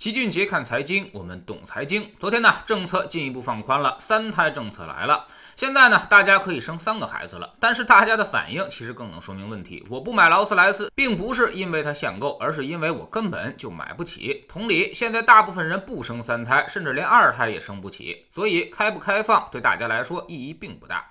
[0.00, 2.08] 齐俊杰看财经，我们懂财经。
[2.20, 5.26] 昨天呢，政策进一步放宽了，三胎政策来了。
[5.56, 7.52] 现在呢，大家可以生三个孩子了。
[7.58, 9.84] 但是大家的反应其实更能说明问题。
[9.90, 14.46] 我不买劳斯莱斯，并不是因为它限购，而是因为我根本就买不起。
[14.48, 18.24] 同理，现在大部分人不生三胎，甚至连二胎也生不起。
[18.32, 21.04] 所以开不开放对大家来说意义并不大。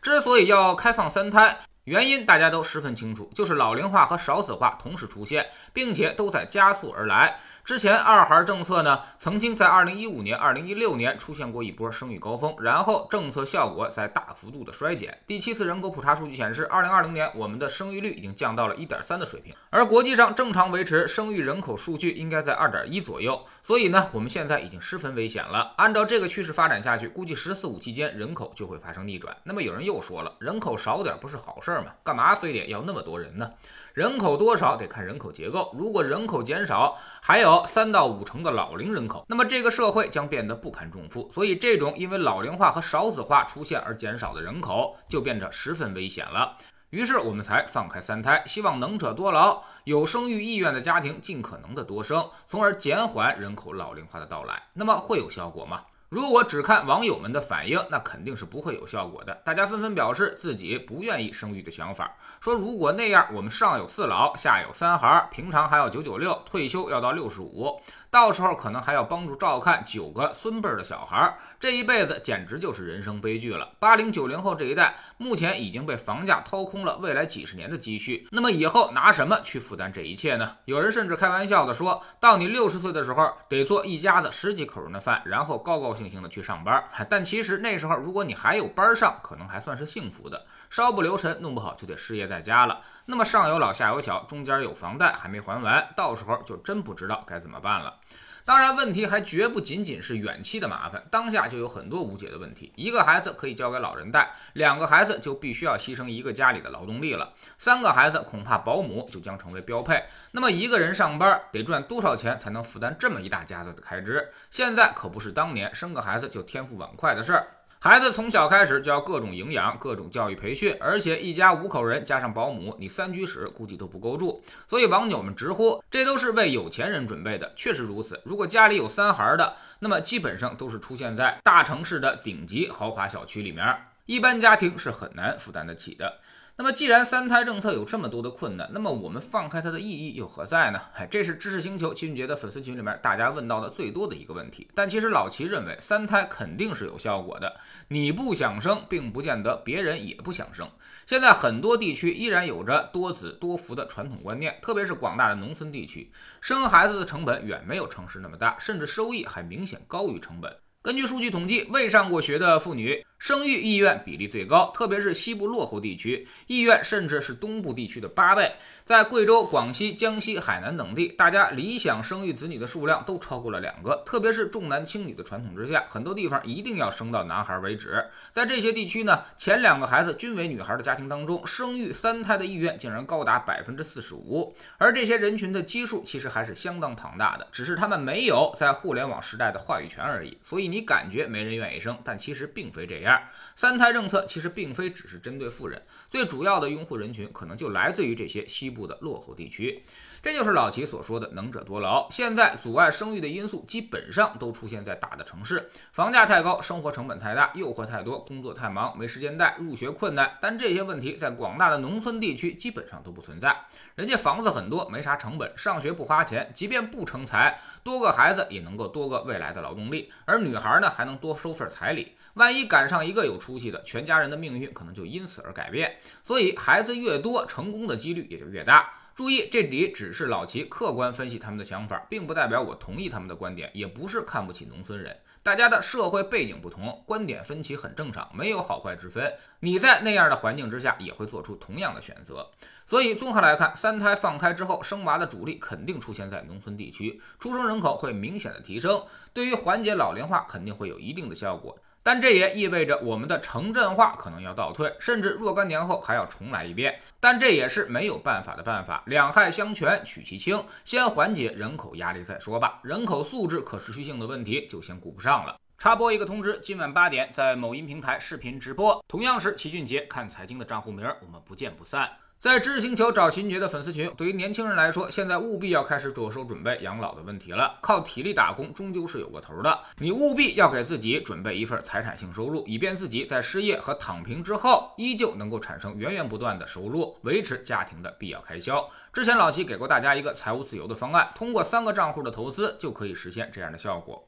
[0.00, 7.38] 之所以要开放三胎，原因大家都十分清楚，就是老龄化和少子化同时出现，并且都在加速而来。
[7.64, 15.16] 之前二孩政策呢，曾经在二零一五年、二零一六年出现过一波生育高峰，然后政策效果在大幅度的衰减。
[15.26, 23.40] 第七次人口普查数据显示，二零二零年我们的生育率已经降到了一点三的水平，而国际上正常维持生育人口数据应该在二点一左右。
[23.62, 25.72] 所以呢，我们现在已经十分危险了。
[25.76, 29.36] 按照这个趋势发展下去，估计“十四五”期间人口就会发生逆转。
[29.44, 31.86] 那么有人又说了，人口少点不是好事吗？
[32.02, 33.52] 干嘛非得要那么多人呢？
[33.94, 41.30] 人口多少得看人口结构，如果人口减少，还有三到五成的老龄人口，那么这个社会将变得不堪重负。
[41.32, 46.56] 所以，这种因为老龄化和少子化出现而减少的人口，就变得十分危险了。
[46.90, 54.60] 于是，我们才放开三胎，希望能者多劳，有生育意愿的家庭尽可能的多生，从而减缓人口老龄化的到来。
[54.74, 55.82] 那么，会有效果吗？
[56.10, 59.32] 如果只看网友们的反应，那肯定是不会有效果的。
[59.44, 67.80] 大家纷纷表示自己不愿意生育的想法，说如果那样，我们上有四老，下有三孩，平常还要九九六，退休要到六十五。
[68.10, 73.68] 到时候可能还要帮助照看九个孙辈的小孩，这一辈子简直就是人生悲剧了。
[73.78, 80.56] 八零九零后这一代目前已经被房价掏空了未来几十年的积蓄，那么以后拿什么去负担这一切呢？
[80.64, 86.82] 有人甚至开玩笑的说，到你六十岁的时候，得做一家子十几口人的饭，然后高高兴兴的去上班。
[87.10, 90.46] 但其实那时候，如果你还有班上，可能还算是幸福的。
[90.70, 92.80] 稍不留神，弄不好就得失业在家了。
[93.04, 97.98] 那么上有老下有小，中间有房贷还没还完，到时候就真不知道该怎么办了。
[98.42, 102.72] 当然，问题还绝不仅仅是远期的麻烦，当下就有很多无解的问题。
[102.74, 110.02] 一个孩子可以交给老人带，两个孩子就必须要牺牲一个家里的劳动力了，三个孩子恐怕保姆就将成为标配。
[110.32, 114.32] 那么一个人上班得赚多少钱才能负担这么一大家子的开支？
[114.50, 117.48] 现在可不是当年生生个孩子就天赋碗筷的事儿。
[117.80, 124.44] 孩子从小开始就要各种营养、各种教育培训，而且一家五口人加上保姆，你三居室估计都不够住。
[124.68, 127.52] 所以网友们直呼，这都是为有钱人准备的。
[127.56, 133.66] 确实如此，如果家里有三孩的，那么基本上都是出现在大城市的顶级豪华小区里面，
[134.06, 136.18] 一般家庭是很难负担得起的。
[136.56, 140.78] 那么，既然三胎政策有这么多的困难，那么我们放开它的意义又何在呢？
[140.94, 144.68] 哎，这是知识星球齐俊杰的粉丝群里面大家问到的最多的一个问题。
[144.74, 147.58] 但其实老齐认为，三胎肯定是有效果的。
[147.88, 150.68] 你不想生，并不见得别人也不想生。
[151.06, 156.12] 现在很多地区依然有着多子多福的传统观念，特别是广大的农村地区，
[156.42, 160.54] 生孩子的成本远没有城市那么大，甚至收益还明显高于成本。
[160.82, 163.02] 根据数据统计，未上过学的妇女。
[163.20, 168.50] 生育意愿比例最高，特别是西部落后地区，意愿甚至是东部地区的八倍。
[168.82, 174.02] 在贵州、广西、江西、海南等地，大家理想生育子女的数量都超过了两个。
[174.06, 178.02] 特别是重男轻女的传统之下，很多地方一定要生到男孩为止。
[178.32, 184.56] 在这些地区呢，前两个孩子均为女孩的家庭当中，生育三胎的意愿竟然高达百分之四十五。
[184.78, 190.36] 而这些人群的基数其实还是相当庞大的，只是他们没有在互联网时代的话语权而已。
[190.42, 193.09] 所以你感觉没人愿意生，但其实并非这样。
[193.56, 199.82] 三胎政策其实并非只是针对富人，最主要的用户人群可能就来自于这些西部的落后地区。
[200.22, 202.06] 这就是老齐所说的“能者多劳”。
[202.12, 210.36] 现在阻碍生育的因素基本上都出现在大的城市，房价太高，生活成本太大，诱惑太多，工作太忙，没时间带，入学困难。
[210.42, 213.56] 但这些问题在广大的农村地区基本上都不存在，
[213.94, 220.12] 人家房子很多，没啥成本，上学不花钱，即便不成才，多个孩子也能够多个未来的劳动力。
[220.26, 222.14] 而女孩呢，还能多收份彩礼。
[222.34, 225.96] 万一赶上一个有出息的，全家人的命运可能就因此而改变。
[226.24, 228.92] 所以孩子越多，成功的几率也就越大。
[229.14, 235.14] 注意，这里只是老齐客观分析他们的想法，并不代表我同意他们的观点，也不是看不起农村人。
[235.42, 239.30] 大家的社会背景不同，观点分歧很正常，没有好坏之分。
[239.60, 242.50] 你在那样的环境之下，也会做出同样的选择。
[242.86, 249.02] 所以综合来看，三胎放开之后，生娃的主力肯定出现在农村地区，出生人口会明显的提升，
[249.34, 251.78] 对于缓解老龄化肯定会有一定的效果。
[252.02, 256.98] 但这也意味着我们的城镇化可能要倒退，甚至若干年后还要重来一遍。
[257.20, 262.80] 但这也是没有办法的办法，两害相权取其轻，先缓解人口压力再说吧。
[262.82, 265.56] 人口素质可持续性的问题就先顾不上了。
[265.78, 272.10] 插播一个通知，今晚八点在某音平台视频直播，同样是齐俊杰看财经的账户名，我们不见不散。
[272.40, 277.78] 在知识星球找秦爵的粉丝群，对于年轻人来说，现在务必要开始着手准备养老的问题了。
[277.82, 288.88] 靠体力打工终究是有个头的，你务必要给自己准备一份财产性收入，以便自己在失业和躺平之后，依旧能够产生源源不断的收入，维持家庭的必要开销。
[289.12, 294.26] 之前老齐给过大家一个财务自由的方案，通过三个账户的投资就可以实现这样的效果。